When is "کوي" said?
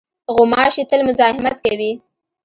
1.65-1.91